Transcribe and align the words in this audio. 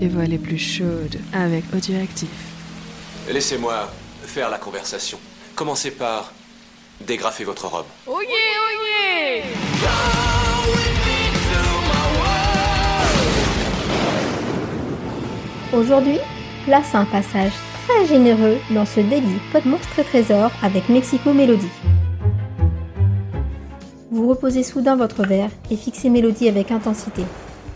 les 0.00 0.08
voix 0.08 0.24
les 0.24 0.38
plus 0.38 0.58
chaudes 0.58 1.18
avec 1.32 1.64
Audioactif. 1.74 2.30
Laissez-moi 3.30 3.92
faire 4.22 4.48
la 4.48 4.56
conversation. 4.56 5.18
Commencez 5.54 5.90
par 5.90 6.32
dégrafer 7.06 7.44
votre 7.44 7.66
robe. 7.66 7.84
Oh 8.06 8.20
yeah, 8.22 8.30
oh 8.62 8.70
yeah 8.72 9.44
Aujourd'hui, 15.72 16.18
place 16.64 16.94
un 16.94 17.04
passage 17.04 17.52
très 17.86 18.06
généreux 18.06 18.56
dans 18.70 18.86
ce 18.86 19.00
délit 19.00 19.38
Pot 19.52 19.64
Monstre 19.66 19.98
et 19.98 20.04
Trésor 20.04 20.50
avec 20.62 20.88
Mexico 20.88 21.32
Mélodie. 21.32 21.68
Vous 24.10 24.28
reposez 24.28 24.62
soudain 24.62 24.96
votre 24.96 25.24
verre 25.24 25.50
et 25.70 25.76
fixez 25.76 26.08
Mélodie 26.08 26.48
avec 26.48 26.70
intensité, 26.72 27.22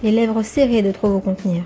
les 0.02 0.10
lèvres 0.10 0.42
serrées 0.42 0.82
de 0.82 0.90
trop 0.90 1.08
vous 1.08 1.20
contenir. 1.20 1.62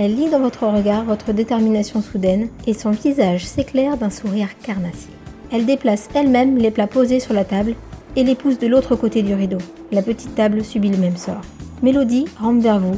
Elle 0.00 0.14
lit 0.14 0.30
dans 0.30 0.38
votre 0.38 0.64
regard 0.64 1.02
votre 1.02 1.32
détermination 1.32 2.00
soudaine 2.02 2.48
et 2.68 2.74
son 2.74 2.92
visage 2.92 3.44
s'éclaire 3.44 3.96
d'un 3.96 4.10
sourire 4.10 4.56
carnassier. 4.62 5.10
Elle 5.50 5.66
déplace 5.66 6.08
elle-même 6.14 6.56
les 6.56 6.70
plats 6.70 6.86
posés 6.86 7.18
sur 7.18 7.34
la 7.34 7.44
table 7.44 7.74
et 8.14 8.22
les 8.22 8.36
pousse 8.36 8.60
de 8.60 8.68
l'autre 8.68 8.94
côté 8.94 9.22
du 9.22 9.34
rideau. 9.34 9.58
La 9.90 10.02
petite 10.02 10.36
table 10.36 10.64
subit 10.64 10.90
le 10.90 10.98
même 10.98 11.16
sort. 11.16 11.40
Mélodie 11.82 12.26
rampe 12.38 12.60
vers 12.60 12.78
vous, 12.78 12.96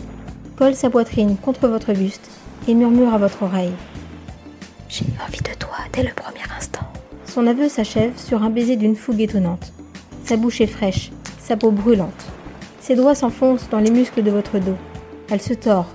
colle 0.57 0.75
sa 0.75 0.91
poitrine 0.91 1.39
contre 1.39 1.69
votre 1.69 1.95
buste 1.95 2.31
et 2.69 2.75
murmure 2.75 3.15
à 3.15 3.19
votre 3.19 3.45
oreille. 3.45 3.73
J'ai 4.91 5.07
eu 5.07 5.27
envie 5.27 5.41
de 5.41 5.59
toi 5.59 5.79
dès 5.95 6.03
le 6.03 6.13
premier 6.15 6.45
instant. 6.59 6.87
Son 7.25 7.47
aveu 7.47 7.71
s'achève 7.71 8.13
sur 8.19 8.43
un 8.43 8.51
baiser 8.51 8.77
d'une 8.77 8.97
fougue 8.97 9.23
étonnante. 9.23 9.73
Sa 10.25 10.37
bouche 10.37 10.61
est 10.61 10.67
fraîche, 10.67 11.13
sa 11.39 11.57
peau 11.57 11.71
brûlante. 11.71 12.27
Ses 12.81 12.95
doigts 12.95 13.15
s'enfoncent 13.15 13.71
dans 13.71 13.79
les 13.79 13.91
muscles 13.91 14.23
de 14.23 14.31
votre 14.31 14.59
dos. 14.59 14.77
Elle 15.31 15.41
se 15.41 15.55
tord, 15.55 15.87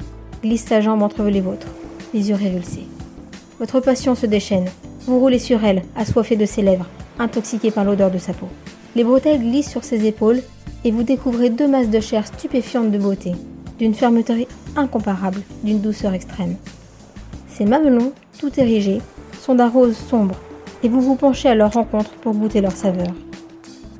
glisse 0.46 0.66
sa 0.66 0.80
jambe 0.80 1.02
entre 1.02 1.24
les 1.24 1.42
vôtres, 1.42 1.74
les 2.14 2.30
yeux 2.30 2.36
révulsés. 2.36 2.86
Votre 3.60 3.80
passion 3.80 4.14
se 4.14 4.28
déchaîne. 4.28 4.68
Vous 5.08 5.20
roulez 5.20 5.40
sur 5.40 5.64
elle, 5.66 5.82
assoiffé 5.96 6.36
de 6.36 6.46
ses 6.46 6.62
lèvres, 6.62 6.86
intoxiqué 7.18 7.72
par 7.72 7.84
l'odeur 7.84 8.12
de 8.12 8.20
sa 8.20 8.34
peau. 8.34 8.48
Les 8.96 9.04
bretelles 9.04 9.42
glissent 9.42 9.72
sur 9.72 9.84
ses 9.84 10.06
épaules 10.06 10.44
et 10.84 10.92
vous 10.92 11.02
découvrez 11.02 11.50
deux 11.50 11.68
masses 11.68 11.90
de 11.90 12.00
chair 12.00 12.28
stupéfiantes 12.28 12.92
de 12.92 13.00
beauté, 13.00 13.32
d'une 13.80 13.96
fermeté 13.96 14.48
incomparable, 14.76 15.42
d'une 15.64 15.82
douceur 15.82 16.14
extrême. 16.14 16.58
Ces 17.48 17.66
mamelons, 17.66 18.14
tout 18.40 18.52
érigés, 18.60 19.02
sont 19.42 19.56
d'un 19.56 19.70
rose 19.70 19.98
sombre 19.98 20.36
et 20.84 20.90
vous 20.90 21.02
vous 21.02 21.16
penchez 21.16 21.50
à 21.50 21.56
leur 21.56 21.74
rencontre 21.74 22.12
pour 22.22 22.34
goûter 22.34 22.62
leur 22.62 22.74
saveur. 22.74 23.08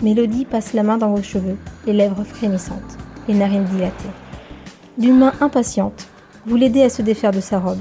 Mélodie 0.04 0.46
passe 0.46 0.74
la 0.74 0.84
main 0.84 1.00
dans 1.00 1.10
vos 1.10 1.24
cheveux, 1.24 1.58
les 1.88 1.94
lèvres 1.94 2.24
frémissantes, 2.24 2.98
les 3.28 3.34
narines 3.34 3.66
dilatées. 3.66 4.14
D'une 5.00 5.18
main 5.18 5.34
impatiente, 5.42 6.08
vous 6.48 6.56
l'aidez 6.56 6.84
à 6.84 6.90
se 6.90 7.02
défaire 7.02 7.32
de 7.32 7.42
sa 7.42 7.60
robe. 7.60 7.80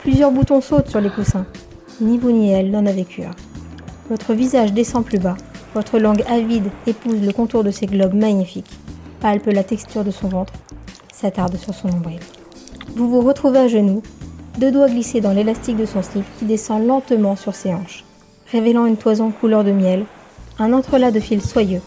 Plusieurs 0.00 0.32
boutons 0.32 0.60
sautent 0.60 0.88
sur 0.88 1.00
les 1.00 1.10
coussins. 1.10 1.44
Ni 2.00 2.16
vous 2.16 2.30
ni 2.30 2.50
elle 2.50 2.70
n'en 2.70 2.86
avez 2.86 3.04
cure. 3.04 3.32
Votre 4.08 4.32
visage 4.32 4.72
descend 4.72 5.04
plus 5.04 5.18
bas. 5.18 5.36
Votre 5.74 5.98
langue 5.98 6.24
avide 6.28 6.70
épouse 6.86 7.20
le 7.22 7.32
contour 7.32 7.62
de 7.62 7.70
ses 7.70 7.86
globes 7.86 8.14
magnifiques, 8.14 8.70
palpe 9.20 9.46
la 9.46 9.62
texture 9.62 10.02
de 10.02 10.10
son 10.10 10.28
ventre, 10.28 10.54
s'attarde 11.12 11.56
sur 11.56 11.74
son 11.74 11.88
nombril. 11.88 12.18
Vous 12.96 13.08
vous 13.08 13.20
retrouvez 13.20 13.60
à 13.60 13.68
genoux, 13.68 14.02
deux 14.58 14.72
doigts 14.72 14.88
glissés 14.88 15.20
dans 15.20 15.32
l'élastique 15.32 15.76
de 15.76 15.86
son 15.86 16.02
slip 16.02 16.24
qui 16.38 16.44
descend 16.44 16.84
lentement 16.84 17.36
sur 17.36 17.54
ses 17.54 17.72
hanches, 17.72 18.04
révélant 18.50 18.86
une 18.86 18.96
toison 18.96 19.30
couleur 19.30 19.62
de 19.62 19.70
miel, 19.70 20.06
un 20.58 20.72
entrelac 20.72 21.12
de 21.12 21.20
fils 21.20 21.48
soyeux, 21.48 21.82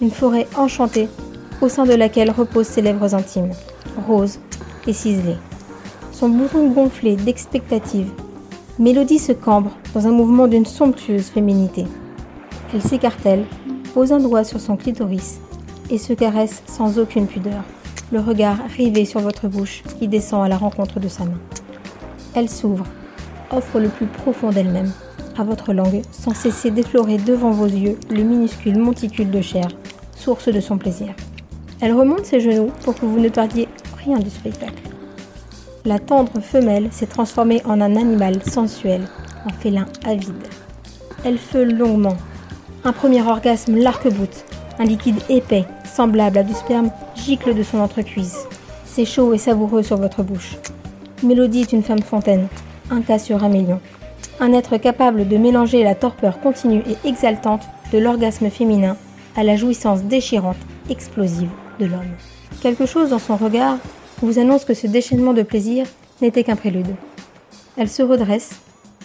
une 0.00 0.12
forêt 0.12 0.46
enchantée 0.56 1.08
au 1.60 1.68
sein 1.68 1.86
de 1.86 1.94
laquelle 1.94 2.30
reposent 2.30 2.68
ses 2.68 2.82
lèvres 2.82 3.14
intimes, 3.14 3.50
roses 4.06 4.38
et 4.86 4.92
ciselées. 4.92 5.38
Son 6.14 6.28
bouton 6.28 6.68
gonflé 6.68 7.16
d'expectative, 7.16 8.08
Mélodie 8.78 9.18
se 9.18 9.32
cambre 9.32 9.72
dans 9.94 10.06
un 10.06 10.12
mouvement 10.12 10.46
d'une 10.46 10.64
somptueuse 10.64 11.26
féminité. 11.26 11.86
Elle 12.72 12.82
s'écartèle, 12.82 13.44
pose 13.94 14.12
un 14.12 14.20
doigt 14.20 14.44
sur 14.44 14.60
son 14.60 14.76
clitoris 14.76 15.40
et 15.90 15.98
se 15.98 16.12
caresse 16.12 16.62
sans 16.66 17.00
aucune 17.00 17.26
pudeur, 17.26 17.64
le 18.12 18.20
regard 18.20 18.58
rivé 18.76 19.04
sur 19.06 19.18
votre 19.18 19.48
bouche 19.48 19.82
qui 19.98 20.06
descend 20.06 20.44
à 20.44 20.48
la 20.48 20.56
rencontre 20.56 21.00
de 21.00 21.08
sa 21.08 21.24
main. 21.24 21.40
Elle 22.36 22.48
s'ouvre, 22.48 22.86
offre 23.50 23.80
le 23.80 23.88
plus 23.88 24.06
profond 24.06 24.50
d'elle-même 24.50 24.92
à 25.36 25.42
votre 25.42 25.72
langue 25.72 26.02
sans 26.12 26.32
cesser 26.32 26.70
d'effleurer 26.70 27.16
devant 27.16 27.50
vos 27.50 27.66
yeux 27.66 27.98
le 28.08 28.22
minuscule 28.22 28.78
monticule 28.78 29.32
de 29.32 29.40
chair, 29.40 29.66
source 30.16 30.48
de 30.48 30.60
son 30.60 30.78
plaisir. 30.78 31.08
Elle 31.80 31.92
remonte 31.92 32.24
ses 32.24 32.38
genoux 32.38 32.70
pour 32.84 32.94
que 32.94 33.04
vous 33.04 33.18
ne 33.18 33.28
perdiez 33.28 33.66
rien 34.04 34.20
du 34.20 34.30
spectacle. 34.30 34.93
La 35.86 35.98
tendre 35.98 36.40
femelle 36.40 36.88
s'est 36.92 37.04
transformée 37.04 37.60
en 37.66 37.78
un 37.82 37.96
animal 37.96 38.42
sensuel, 38.42 39.02
un 39.44 39.52
félin 39.52 39.84
avide. 40.06 40.48
Elle 41.26 41.36
feule 41.36 41.76
longuement. 41.76 42.16
Un 42.84 42.92
premier 42.94 43.20
orgasme 43.20 43.76
l'arc-boute. 43.76 44.46
Un 44.78 44.84
liquide 44.84 45.20
épais, 45.28 45.66
semblable 45.84 46.38
à 46.38 46.42
du 46.42 46.54
sperme, 46.54 46.90
gicle 47.14 47.54
de 47.54 47.62
son 47.62 47.80
entrecuisse. 47.80 48.46
C'est 48.86 49.04
chaud 49.04 49.34
et 49.34 49.38
savoureux 49.38 49.82
sur 49.82 49.98
votre 49.98 50.22
bouche. 50.22 50.56
Mélodie 51.22 51.60
est 51.60 51.72
une 51.74 51.82
femme 51.82 52.02
fontaine, 52.02 52.48
un 52.90 53.02
cas 53.02 53.18
sur 53.18 53.44
un 53.44 53.50
million. 53.50 53.80
Un 54.40 54.54
être 54.54 54.78
capable 54.78 55.28
de 55.28 55.36
mélanger 55.36 55.84
la 55.84 55.94
torpeur 55.94 56.40
continue 56.40 56.82
et 56.88 57.06
exaltante 57.06 57.68
de 57.92 57.98
l'orgasme 57.98 58.48
féminin 58.48 58.96
à 59.36 59.44
la 59.44 59.56
jouissance 59.56 60.02
déchirante, 60.02 60.56
explosive 60.88 61.50
de 61.78 61.84
l'homme. 61.84 62.14
Quelque 62.62 62.86
chose 62.86 63.10
dans 63.10 63.18
son 63.18 63.36
regard 63.36 63.76
vous 64.22 64.38
annonce 64.38 64.64
que 64.64 64.74
ce 64.74 64.86
déchaînement 64.86 65.32
de 65.32 65.42
plaisir 65.42 65.86
n'était 66.20 66.44
qu'un 66.44 66.56
prélude. 66.56 66.94
Elle 67.76 67.88
se 67.88 68.02
redresse, 68.02 68.60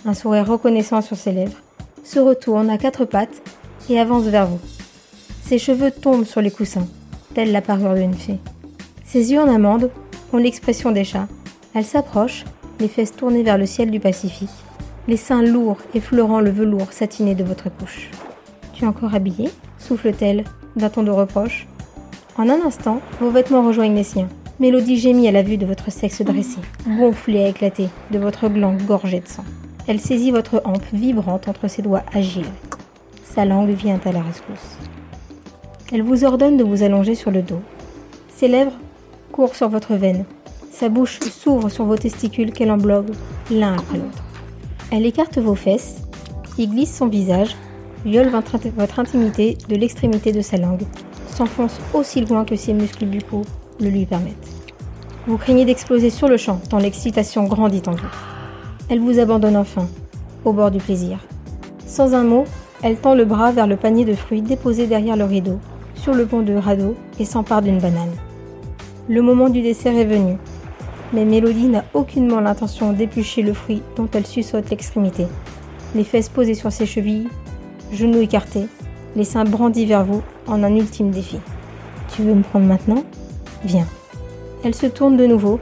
un 0.06 0.14
sourire 0.14 0.48
reconnaissant 0.48 1.02
sur 1.02 1.18
ses 1.18 1.32
lèvres, 1.32 1.58
se 2.04 2.20
retourne 2.20 2.70
à 2.70 2.78
quatre 2.78 3.06
pattes 3.06 3.42
et 3.90 4.00
avance 4.00 4.24
vers 4.24 4.48
vous. 4.48 4.60
Ses 5.44 5.58
cheveux 5.58 5.92
tombent 5.92 6.26
sur 6.26 6.42
les 6.42 6.52
coussins, 6.52 6.88
telle 7.34 7.52
la 7.52 7.62
parure 7.62 7.96
d'une 7.96 8.14
fée. 8.14 8.38
Ses 9.04 9.32
yeux 9.32 9.40
en 9.40 9.54
amande 9.54 9.90
ont 10.32 10.38
l'expression 10.38 10.92
des 10.92 11.04
chats. 11.04 11.28
Elle 11.74 11.86
s'approche, 11.86 12.46
les 12.80 12.88
fesses 12.88 13.16
tournées 13.16 13.44
vers 13.44 13.58
le 13.58 13.66
ciel 13.66 13.90
du 13.90 14.00
Pacifique, 14.00 14.50
les 15.08 15.18
seins 15.18 15.42
lourds 15.42 15.80
effleurant 15.96 16.40
le 16.40 16.52
velours 16.52 16.94
satiné 16.94 17.34
de 17.34 17.44
votre 17.44 17.70
couche. 17.70 18.12
Tu 18.74 18.84
es 18.84 18.88
encore 18.88 19.16
habillée? 19.16 19.50
souffle-t-elle 19.80 20.44
d'un 20.76 20.90
ton 20.90 21.04
de 21.04 21.12
reproche. 21.12 21.68
En 22.38 22.48
un 22.50 22.62
instant, 22.62 23.02
vos 23.20 23.32
vêtements 23.32 23.66
rejoignent 23.66 23.96
les 23.96 24.04
siens. 24.04 24.30
Mélodie 24.60 24.98
gémit 24.98 25.30
à 25.30 25.32
la 25.32 25.42
vue 25.42 25.56
de 25.56 25.66
votre 25.66 25.90
sexe 25.90 26.22
dressé, 26.22 26.58
gonflé 26.86 27.46
à 27.46 27.48
éclater, 27.48 27.88
de 28.12 28.20
votre 28.20 28.50
gland 28.50 28.76
gorgé 28.86 29.22
de 29.22 29.28
sang. 29.28 29.46
Elle 29.88 30.02
saisit 30.02 30.32
votre 30.32 30.62
hampe 30.66 30.84
vibrante 30.92 31.48
entre 31.48 31.70
ses 31.70 31.82
doigts 31.82 32.04
agiles. 32.14 32.52
Sa 33.24 33.46
langue 33.46 33.70
vient 33.70 34.02
à 34.04 34.12
la 34.12 34.22
rescousse. 34.22 34.78
Elle 35.94 36.04
vous 36.04 36.26
ordonne 36.26 36.58
de 36.58 36.66
vous 36.66 36.84
allonger 36.84 37.16
sur 37.16 37.32
le 37.32 37.42
dos. 37.42 37.62
Ses 38.28 38.50
lèvres 38.50 38.78
courent 39.32 39.56
sur 39.56 39.70
votre 39.70 39.96
veine. 39.96 40.26
Sa 40.74 40.90
bouche 40.90 41.20
s'ouvre 41.22 41.70
sur 41.70 41.86
vos 41.86 41.98
testicules 41.98 42.52
qu'elle 42.52 42.72
emblobe 42.72 43.12
l'un 43.50 43.78
après 43.78 43.98
l'autre. 43.98 44.24
Elle 44.92 45.06
écarte 45.06 45.38
vos 45.38 45.56
fesses, 45.56 46.02
y 46.58 46.68
glisse 46.68 46.98
son 46.98 47.08
visage, 47.08 47.56
viole 48.04 48.28
votre, 48.28 48.58
votre 48.76 49.00
intimité 49.00 49.58
de 49.70 49.76
l'extrémité 49.78 50.34
de 50.34 50.42
sa 50.42 50.58
langue, 50.58 50.84
s'enfonce 51.34 51.80
aussi 51.94 52.26
loin 52.26 52.44
que 52.44 52.58
ses 52.58 52.74
muscles 52.74 53.06
buccaux 53.06 53.46
le 53.80 53.90
lui 53.90 54.06
permettent. 54.06 54.36
Vous 55.28 55.38
craignez 55.38 55.66
d'exploser 55.66 56.10
sur 56.10 56.28
le 56.28 56.38
champ 56.38 56.60
tant 56.70 56.80
l'excitation 56.80 57.46
grandit 57.46 57.84
en 57.88 57.92
vous. 57.92 58.08
Elle 58.90 59.00
vous 59.00 59.20
abandonne 59.20 59.58
enfin, 59.58 59.88
au 60.46 60.54
bord 60.54 60.72
du 60.72 60.80
plaisir. 60.80 61.20
Sans 61.86 62.14
un 62.14 62.24
mot, 62.24 62.46
elle 62.82 62.98
tend 62.98 63.14
le 63.14 63.26
bras 63.26 63.52
vers 63.52 63.68
le 63.68 63.76
panier 63.76 64.06
de 64.06 64.14
fruits 64.14 64.42
déposé 64.42 64.88
derrière 64.88 65.18
le 65.18 65.26
rideau, 65.26 65.60
sur 65.96 66.14
le 66.14 66.26
pont 66.26 66.42
de 66.42 66.54
radeau, 66.54 66.96
et 67.20 67.26
s'empare 67.26 67.62
d'une 67.62 67.80
banane. 67.80 68.12
Le 69.10 69.22
moment 69.22 69.50
du 69.50 69.62
dessert 69.62 69.98
est 69.98 70.06
venu, 70.06 70.38
mais 71.14 71.26
Mélodie 71.26 71.68
n'a 71.68 71.84
aucunement 71.94 72.40
l'intention 72.40 72.94
d'éplucher 72.94 73.42
le 73.42 73.54
fruit 73.54 73.82
dont 73.96 74.08
elle 74.14 74.26
suçote 74.26 74.70
l'extrémité. 74.70 75.28
Les 75.96 76.04
fesses 76.04 76.30
posées 76.30 76.54
sur 76.54 76.72
ses 76.72 76.86
chevilles, 76.86 77.28
genoux 77.92 78.22
écartés, 78.22 78.68
les 79.16 79.24
seins 79.24 79.44
brandis 79.44 79.86
vers 79.86 80.06
vous 80.06 80.22
en 80.48 80.64
un 80.64 80.76
ultime 80.76 81.12
défi. 81.12 81.40
Tu 82.16 82.22
veux 82.22 82.34
me 82.34 82.44
prendre 82.44 82.66
maintenant? 82.66 83.04
Viens. 83.64 83.88
Elle 84.64 84.76
se 84.76 84.88
tourne 84.88 85.18
de 85.18 85.26
nouveau, 85.26 85.60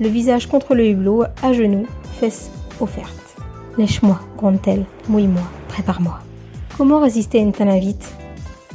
le 0.00 0.08
visage 0.08 0.46
contre 0.46 0.74
le 0.74 0.86
hublot, 0.86 1.24
à 1.42 1.52
genoux, 1.52 1.86
fesses 2.18 2.50
offertes. 2.80 3.36
Lèche-moi, 3.78 4.20
gronde-t-elle, 4.36 4.84
mouille-moi, 5.08 5.42
prépare-moi. 5.68 6.18
Comment 6.76 7.00
résister 7.00 7.38
à 7.38 7.42
une 7.42 7.52
telle 7.52 7.68
invite 7.68 8.14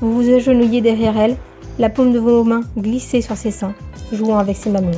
Vous 0.02 0.14
vous 0.14 0.34
agenouillez 0.34 0.82
derrière 0.82 1.18
elle, 1.18 1.38
la 1.80 1.90
paume 1.90 2.14
de 2.14 2.20
vos 2.20 2.44
mains 2.44 2.64
glissée 2.78 3.22
sur 3.22 3.36
ses 3.36 3.52
seins, 3.52 3.74
jouant 4.12 4.38
avec 4.38 4.56
ses 4.56 4.70
mamelons. 4.70 4.98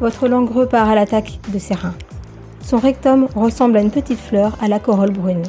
Votre 0.00 0.28
langue 0.28 0.50
repart 0.50 0.88
à 0.88 0.94
l'attaque 0.94 1.38
de 1.48 1.58
ses 1.58 1.74
reins. 1.74 1.94
Son 2.62 2.78
rectum 2.78 3.26
ressemble 3.34 3.78
à 3.78 3.80
une 3.80 3.90
petite 3.90 4.20
fleur 4.20 4.56
à 4.60 4.68
la 4.68 4.78
corolle 4.78 5.12
brune. 5.12 5.42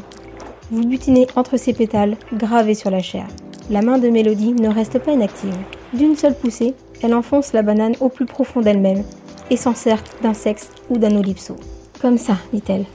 Vous 0.72 0.86
butinez 0.86 1.28
entre 1.36 1.58
ses 1.58 1.74
pétales, 1.74 2.16
gravés 2.34 2.76
sur 2.76 2.90
la 2.90 3.02
chair. 3.02 3.28
La 3.70 3.82
main 3.82 3.98
de 3.98 4.10
Mélodie 4.10 4.54
ne 4.54 4.70
reste 4.70 5.00
pas 5.00 5.12
inactive. 5.12 5.56
D'une 5.94 6.16
seule 6.16 6.36
poussée, 6.36 6.74
elle 7.02 7.14
enfonce 7.14 7.52
la 7.52 7.64
banane 7.64 7.96
au 8.00 8.08
plus 8.08 8.26
profond 8.26 8.62
d'elle-même 8.62 9.04
et 9.50 9.58
sans 9.58 9.76
cercle 9.76 10.12
d'un 10.24 10.34
sexe 10.34 10.70
ou 10.90 10.98
d'un 10.98 11.18
olypso. 11.18 11.58
Comme 12.02 12.18
ça, 12.18 12.38
dit-elle. 12.54 12.86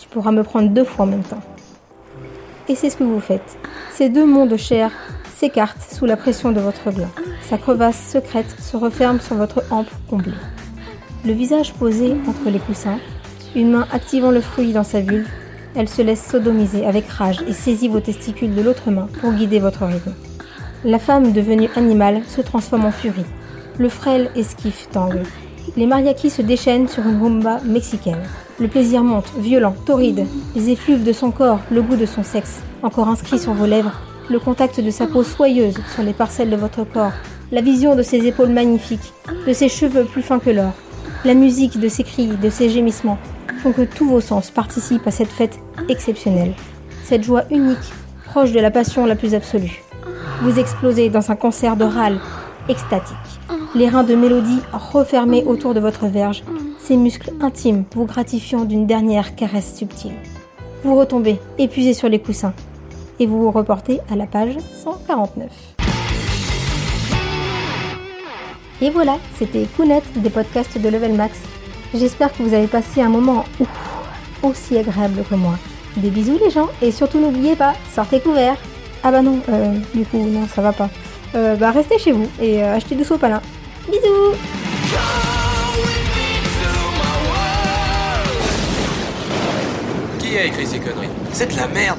Tu 0.00 0.08
pourras 0.08 0.30
me 0.30 0.44
prendre 0.44 0.68
deux 0.68 0.84
fois 0.84 1.04
en 1.04 1.08
même 1.08 1.24
temps. 1.24 1.42
Et 2.68 2.76
c'est 2.76 2.90
ce 2.90 2.96
que 2.96 3.04
vous 3.04 3.20
faites. 3.20 3.58
Ces 3.92 4.08
deux 4.08 4.24
mondes 4.24 4.56
chers 4.56 4.92
s'écartent 5.36 5.82
sous 5.92 6.06
la 6.06 6.16
pression 6.16 6.52
de 6.52 6.60
votre 6.60 6.92
gland. 6.92 7.10
Sa 7.48 7.58
crevasse 7.58 8.10
secrète 8.12 8.54
se 8.60 8.76
referme 8.76 9.20
sur 9.20 9.34
votre 9.34 9.64
hampe 9.70 9.90
comblée. 10.08 10.32
Le 11.24 11.32
visage 11.32 11.72
posé 11.74 12.12
entre 12.28 12.50
les 12.50 12.60
coussins, 12.60 12.98
une 13.56 13.72
main 13.72 13.88
activant 13.90 14.30
le 14.30 14.40
fruit 14.40 14.72
dans 14.72 14.84
sa 14.84 15.00
vulve, 15.00 15.28
elle 15.74 15.88
se 15.88 16.02
laisse 16.02 16.24
sodomiser 16.24 16.86
avec 16.86 17.08
rage 17.08 17.42
et 17.48 17.52
saisit 17.52 17.88
vos 17.88 18.00
testicules 18.00 18.54
de 18.54 18.62
l'autre 18.62 18.90
main 18.90 19.08
pour 19.20 19.32
guider 19.32 19.58
votre 19.58 19.84
rythme. 19.84 20.14
La 20.86 20.98
femme 20.98 21.32
devenue 21.32 21.70
animale 21.76 22.20
se 22.28 22.42
transforme 22.42 22.84
en 22.84 22.90
furie. 22.90 23.24
Le 23.78 23.88
frêle 23.88 24.30
esquive 24.36 24.86
tangue. 24.92 25.22
Les 25.78 25.86
mariachis 25.86 26.28
se 26.28 26.42
déchaînent 26.42 26.88
sur 26.88 27.08
une 27.08 27.22
rumba 27.22 27.60
mexicaine. 27.64 28.20
Le 28.60 28.68
plaisir 28.68 29.02
monte, 29.02 29.32
violent, 29.38 29.74
torride. 29.86 30.26
Les 30.54 30.68
effluves 30.68 31.02
de 31.02 31.14
son 31.14 31.30
corps, 31.30 31.60
le 31.70 31.80
goût 31.80 31.96
de 31.96 32.04
son 32.04 32.22
sexe, 32.22 32.60
encore 32.82 33.08
inscrit 33.08 33.38
sur 33.38 33.54
vos 33.54 33.64
lèvres, 33.64 33.98
le 34.28 34.38
contact 34.38 34.78
de 34.78 34.90
sa 34.90 35.06
peau 35.06 35.22
soyeuse 35.22 35.78
sur 35.94 36.02
les 36.02 36.12
parcelles 36.12 36.50
de 36.50 36.56
votre 36.56 36.84
corps, 36.84 37.12
la 37.50 37.62
vision 37.62 37.96
de 37.96 38.02
ses 38.02 38.26
épaules 38.26 38.50
magnifiques, 38.50 39.14
de 39.46 39.54
ses 39.54 39.70
cheveux 39.70 40.04
plus 40.04 40.22
fins 40.22 40.38
que 40.38 40.50
l'or, 40.50 40.74
la 41.24 41.32
musique 41.32 41.80
de 41.80 41.88
ses 41.88 42.04
cris, 42.04 42.26
de 42.26 42.50
ses 42.50 42.68
gémissements, 42.68 43.18
font 43.62 43.72
que 43.72 43.82
tous 43.82 44.06
vos 44.06 44.20
sens 44.20 44.50
participent 44.50 45.06
à 45.06 45.10
cette 45.10 45.28
fête 45.28 45.58
exceptionnelle, 45.88 46.52
cette 47.04 47.24
joie 47.24 47.44
unique, 47.50 47.94
proche 48.26 48.52
de 48.52 48.60
la 48.60 48.70
passion 48.70 49.06
la 49.06 49.16
plus 49.16 49.34
absolue. 49.34 49.82
Vous 50.42 50.58
explosez 50.58 51.10
dans 51.10 51.30
un 51.30 51.36
concert 51.36 51.76
de 51.76 51.84
râles 51.84 52.20
extatique. 52.68 53.16
Les 53.74 53.88
reins 53.88 54.04
de 54.04 54.14
mélodie 54.14 54.60
refermés 54.72 55.44
autour 55.44 55.74
de 55.74 55.80
votre 55.80 56.06
verge, 56.06 56.42
ses 56.78 56.96
muscles 56.96 57.32
intimes 57.40 57.84
vous 57.94 58.04
gratifiant 58.04 58.64
d'une 58.64 58.86
dernière 58.86 59.34
caresse 59.34 59.76
subtile. 59.76 60.14
Vous 60.82 60.96
retombez, 60.96 61.38
épuisé 61.58 61.94
sur 61.94 62.08
les 62.08 62.20
coussins, 62.20 62.54
et 63.20 63.26
vous 63.26 63.40
vous 63.40 63.50
reportez 63.50 64.00
à 64.10 64.16
la 64.16 64.26
page 64.26 64.56
149. 64.82 65.48
Et 68.82 68.90
voilà, 68.90 69.18
c'était 69.38 69.66
Kounet 69.76 70.02
des 70.16 70.30
podcasts 70.30 70.78
de 70.78 70.88
Level 70.88 71.14
Max. 71.14 71.38
J'espère 71.94 72.36
que 72.36 72.42
vous 72.42 72.54
avez 72.54 72.66
passé 72.66 73.00
un 73.00 73.08
moment 73.08 73.44
aussi 74.42 74.76
agréable 74.76 75.22
que 75.28 75.36
moi. 75.36 75.54
Des 75.96 76.10
bisous 76.10 76.38
les 76.42 76.50
gens, 76.50 76.68
et 76.82 76.90
surtout 76.90 77.20
n'oubliez 77.20 77.56
pas, 77.56 77.74
sortez 77.94 78.20
couverts 78.20 78.58
ah 79.06 79.12
bah 79.12 79.20
non, 79.20 79.38
euh, 79.50 79.74
du 79.94 80.06
coup, 80.06 80.26
non, 80.26 80.48
ça 80.48 80.62
va 80.62 80.72
pas. 80.72 80.88
Euh, 81.34 81.56
bah 81.56 81.70
restez 81.72 81.98
chez 81.98 82.12
vous 82.12 82.26
et 82.40 82.64
euh, 82.64 82.74
achetez 82.74 82.94
du 82.94 83.04
sopalin. 83.04 83.42
Bisous 83.86 84.34
Qui 90.18 90.38
a 90.38 90.44
écrit 90.46 90.66
ces 90.66 90.78
conneries? 90.78 91.08
C'est 91.32 91.52
de 91.52 91.56
la 91.56 91.68
merde 91.68 91.98